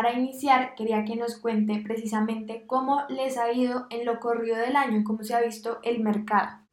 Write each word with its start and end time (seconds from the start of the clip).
para 0.00 0.14
iniciar 0.14 0.74
quería 0.76 1.04
que 1.04 1.14
nos 1.14 1.36
cuente 1.36 1.82
precisamente 1.84 2.66
cómo 2.66 3.04
les 3.10 3.36
ha 3.36 3.52
ido 3.52 3.86
en 3.90 4.06
lo 4.06 4.18
corrido 4.18 4.56
del 4.56 4.74
año, 4.74 5.04
cómo 5.06 5.22
se 5.22 5.34
ha 5.34 5.42
visto 5.42 5.78
el 5.82 6.00
mercado. 6.00 6.66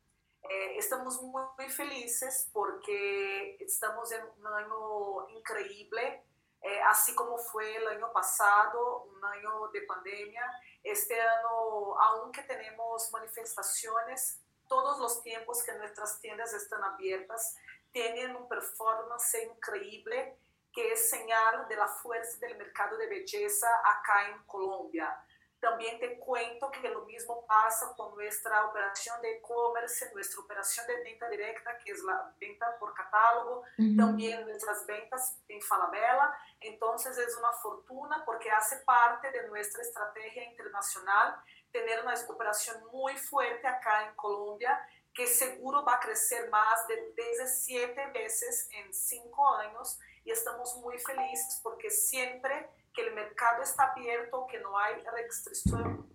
Eh, 0.43 0.77
estamos 0.77 1.21
muy, 1.21 1.43
muy, 1.57 1.67
felices 1.67 2.49
porque 2.53 3.57
estamos 3.59 4.09
en 4.13 4.21
un 4.21 4.47
año 4.47 5.29
increíble, 5.37 6.23
eh, 6.61 6.79
así 6.89 7.13
como 7.15 7.37
fue 7.37 7.75
el 7.75 7.87
año 7.87 8.13
pasado, 8.13 9.09
un 9.13 9.25
año 9.25 9.67
de 9.73 9.81
pandemia. 9.81 10.49
Este 10.81 11.19
año, 11.19 11.99
aunque 11.99 12.43
tenemos 12.43 13.11
manifestaciones, 13.11 14.41
todos 14.69 14.99
los 14.99 15.21
tiempos 15.21 15.63
que 15.63 15.73
nuestras 15.73 16.21
tiendas 16.21 16.53
están 16.53 16.81
abiertas, 16.81 17.57
tienen 17.91 18.37
un 18.37 18.47
performance 18.47 19.37
increíble 19.53 20.37
que 20.77 20.91
es 20.91 21.09
señal 21.09 21.67
de 21.67 21.75
la 21.75 21.87
fuerza 21.87 22.37
del 22.37 22.55
mercado 22.55 22.95
de 22.97 23.07
belleza 23.07 23.67
acá 23.83 24.29
en 24.29 24.43
Colombia. 24.43 25.11
También 25.59 25.99
te 25.99 26.19
cuento 26.19 26.69
que 26.69 26.87
lo 26.87 27.03
mismo 27.05 27.47
pasa 27.47 27.95
con 27.97 28.13
nuestra 28.13 28.63
operación 28.67 29.19
de 29.23 29.37
e-commerce, 29.37 30.11
nuestra 30.13 30.39
operación 30.39 30.85
de 30.85 31.03
venta 31.03 31.27
directa, 31.29 31.79
que 31.79 31.93
es 31.93 32.03
la 32.03 32.31
venta 32.39 32.77
por 32.79 32.93
catálogo, 32.93 33.63
también 33.97 34.45
nuestras 34.45 34.85
ventas 34.85 35.39
en 35.47 35.59
Falabella. 35.63 36.31
Entonces 36.59 37.17
es 37.17 37.35
una 37.37 37.53
fortuna 37.53 38.23
porque 38.23 38.51
hace 38.51 38.77
parte 38.85 39.31
de 39.31 39.47
nuestra 39.47 39.81
estrategia 39.81 40.43
internacional 40.43 41.41
tener 41.71 42.03
una 42.03 42.13
operación 42.29 42.85
muy 42.91 43.17
fuerte 43.17 43.65
acá 43.65 44.07
en 44.07 44.13
Colombia 44.13 44.79
que 45.17 45.25
seguro 45.25 45.83
va 45.83 45.95
a 45.95 45.99
crecer 45.99 46.47
más 46.51 46.87
de 46.87 47.11
17 47.15 48.11
veces 48.11 48.69
en 48.71 48.93
5 48.93 49.55
años 49.55 49.99
y 50.23 50.29
estamos 50.29 50.75
muy 50.77 50.99
felices 50.99 51.59
porque 51.63 51.89
siempre 51.89 52.69
que 52.93 53.01
el 53.01 53.15
mercado 53.15 53.63
está 53.63 53.93
abierto, 53.93 54.45
que 54.45 54.59
no 54.59 54.77
hay 54.77 55.03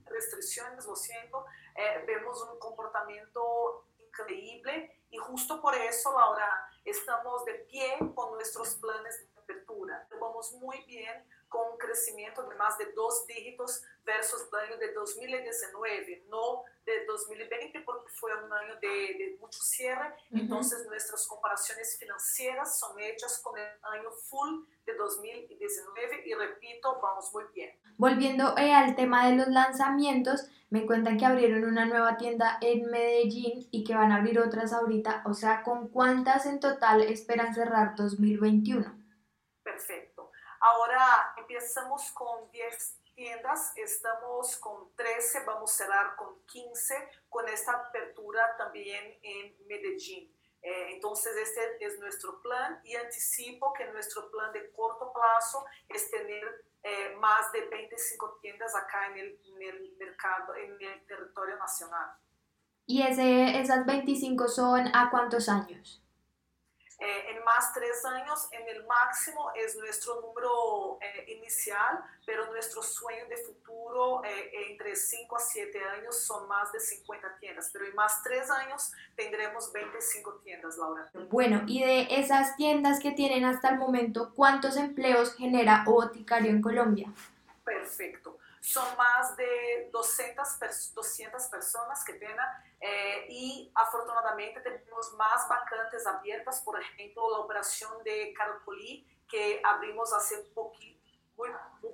restricciones, 0.06 0.86
lo 0.86 0.94
siento, 0.94 1.44
eh, 1.74 2.04
vemos 2.06 2.48
un 2.48 2.60
comportamiento 2.60 3.88
increíble 3.98 5.02
y 5.10 5.16
justo 5.16 5.60
por 5.60 5.74
eso, 5.74 6.16
Laura, 6.16 6.70
estamos 6.84 7.44
de 7.44 7.54
pie 7.54 7.98
con 8.14 8.34
nuestros 8.34 8.76
planes 8.76 9.18
de 9.18 9.40
apertura. 9.40 10.06
Vamos 10.20 10.52
muy 10.52 10.80
bien 10.84 11.26
con 11.52 11.72
un 11.72 11.78
crecimiento 11.78 12.42
de 12.48 12.56
más 12.56 12.78
de 12.78 12.86
dos 12.92 13.26
dígitos 13.26 13.82
versus 14.04 14.48
el 14.50 14.58
año 14.58 14.78
de 14.78 14.92
2019, 14.92 16.24
no 16.28 16.64
de 16.84 17.04
2020 17.06 17.80
porque 17.82 18.10
fue 18.10 18.30
un 18.44 18.52
año 18.52 18.74
de, 18.80 19.36
mucho 19.40 19.60
cierre, 19.60 20.14
entonces 20.32 20.86
nuestras 20.86 21.26
comparaciones 21.26 21.96
financieras 21.98 22.78
son 22.78 22.98
hechas 22.98 23.40
con 23.42 23.56
el 23.58 23.66
año 23.82 24.10
full 24.10 24.64
de 24.86 24.94
2019 24.94 26.22
y 26.26 26.34
repito, 26.34 26.98
vamos 27.00 27.32
muy 27.32 27.44
bien. 27.54 27.70
Volviendo 27.98 28.56
eh, 28.56 28.74
al 28.74 28.96
tema 28.96 29.28
de 29.28 29.36
los 29.36 29.48
lanzamientos, 29.48 30.48
me 30.70 30.86
cuentan 30.86 31.18
que 31.18 31.26
abrieron 31.26 31.64
una 31.64 31.84
nueva 31.84 32.16
tienda 32.16 32.58
en 32.62 32.90
Medellín 32.90 33.68
y 33.70 33.84
que 33.84 33.94
van 33.94 34.10
a 34.10 34.16
abrir 34.16 34.38
otras 34.40 34.72
ahorita, 34.72 35.22
o 35.26 35.34
sea, 35.34 35.62
¿con 35.62 35.88
cuántas 35.88 36.46
en 36.46 36.60
total 36.60 37.02
esperan 37.02 37.54
cerrar 37.54 37.94
2021? 37.94 38.90
Perfecto. 39.62 40.30
Ahora 40.60 41.31
empezamos 41.52 42.10
con 42.12 42.50
10 42.50 42.98
tiendas, 43.14 43.72
estamos 43.76 44.56
con 44.56 44.94
13, 44.96 45.44
vamos 45.44 45.70
a 45.72 45.84
cerrar 45.84 46.16
con 46.16 46.40
15 46.46 46.94
con 47.28 47.46
esta 47.48 47.72
apertura 47.72 48.56
también 48.56 49.18
en 49.22 49.54
Medellín. 49.66 50.34
Eh, 50.62 50.94
entonces, 50.94 51.36
este 51.36 51.84
es 51.84 51.98
nuestro 51.98 52.40
plan 52.40 52.80
y 52.84 52.94
anticipo 52.94 53.72
que 53.72 53.84
nuestro 53.92 54.30
plan 54.30 54.52
de 54.52 54.70
corto 54.70 55.12
plazo 55.12 55.64
es 55.88 56.10
tener 56.10 56.64
eh, 56.84 57.14
más 57.18 57.52
de 57.52 57.66
25 57.68 58.38
tiendas 58.40 58.74
acá 58.74 59.08
en 59.08 59.18
el, 59.18 59.40
en 59.44 59.62
el, 59.62 59.96
mercado, 59.98 60.54
en 60.54 60.72
el 60.80 61.04
territorio 61.06 61.56
nacional. 61.56 62.16
¿Y 62.86 63.02
ese, 63.02 63.60
esas 63.60 63.84
25 63.84 64.48
son 64.48 64.88
a 64.94 65.10
cuántos 65.10 65.48
años? 65.48 66.01
Eh, 67.04 67.30
en 67.30 67.42
más 67.42 67.72
tres 67.72 68.04
años, 68.04 68.46
en 68.52 68.68
el 68.68 68.86
máximo 68.86 69.50
es 69.56 69.74
nuestro 69.76 70.20
número 70.20 70.98
eh, 71.00 71.32
inicial, 71.36 71.98
pero 72.24 72.46
nuestro 72.46 72.80
sueño 72.80 73.26
de 73.28 73.38
futuro 73.38 74.22
eh, 74.24 74.70
entre 74.70 74.94
5 74.94 75.34
a 75.34 75.40
7 75.40 75.84
años 75.98 76.22
son 76.22 76.46
más 76.46 76.70
de 76.70 76.78
50 76.78 77.38
tiendas, 77.40 77.70
pero 77.72 77.86
en 77.86 77.94
más 77.96 78.22
tres 78.22 78.48
años 78.52 78.92
tendremos 79.16 79.72
25 79.72 80.34
tiendas, 80.44 80.76
Laura. 80.76 81.10
Bueno, 81.28 81.64
y 81.66 81.82
de 81.82 82.06
esas 82.20 82.54
tiendas 82.54 83.00
que 83.00 83.10
tienen 83.10 83.46
hasta 83.46 83.70
el 83.70 83.78
momento, 83.78 84.32
¿cuántos 84.36 84.76
empleos 84.76 85.34
genera 85.34 85.82
Boticario 85.84 86.50
en 86.50 86.62
Colombia? 86.62 87.12
Perfecto 87.64 88.38
son 88.62 88.96
más 88.96 89.36
de 89.36 89.90
200, 89.90 90.94
200 90.94 91.42
personas 91.46 92.04
que 92.04 92.12
tienen 92.12 92.38
eh, 92.80 93.26
y 93.28 93.51
afortunadamente 93.74 94.60
tenemos 94.60 95.12
más 95.14 95.48
vacantes 95.48 96.06
abiertas, 96.06 96.60
por 96.62 96.80
ejemplo, 96.80 97.30
la 97.30 97.38
operación 97.38 98.02
de 98.04 98.32
Caracolí 98.34 99.06
que 99.28 99.60
abrimos 99.64 100.12
hace 100.12 100.38
poquito, 100.54 101.00
muy, 101.36 101.48
muy, 101.80 101.92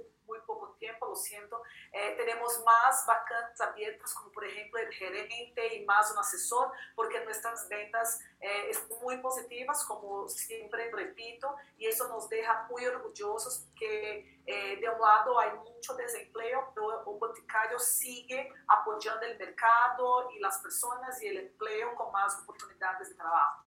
siento. 1.16 1.62
Eh, 1.92 2.14
tenemos 2.16 2.62
más 2.64 3.04
vacantes 3.06 3.60
abiertas, 3.60 4.14
como 4.14 4.32
por 4.32 4.44
ejemplo 4.44 4.78
el 4.80 4.92
gerente 4.92 5.76
y 5.76 5.84
más 5.84 6.10
un 6.12 6.18
asesor, 6.18 6.72
porque 6.94 7.24
nuestras 7.24 7.68
ventas 7.68 8.20
eh, 8.40 8.72
son 8.74 9.00
muy 9.00 9.18
positivas, 9.18 9.84
como 9.84 10.28
siempre 10.28 10.90
repito, 10.90 11.54
y 11.76 11.86
eso 11.86 12.08
nos 12.08 12.28
deja 12.28 12.66
muy 12.70 12.86
orgullosos 12.86 13.66
que 13.76 14.40
eh, 14.46 14.76
de 14.80 14.88
un 14.88 15.00
lado 15.00 15.38
hay 15.38 15.50
mucho 15.58 15.94
desempleo, 15.94 16.72
pero 16.74 17.00
el 17.00 17.18
boticario 17.18 17.78
sigue 17.78 18.50
apoyando 18.66 19.26
el 19.26 19.38
mercado 19.38 20.30
y 20.30 20.38
las 20.38 20.58
personas 20.58 21.22
y 21.22 21.28
el 21.28 21.38
empleo 21.38 21.94
con 21.94 22.10
más 22.12 22.38
oportunidades 22.42 23.10
de 23.10 23.14
trabajo. 23.14 23.67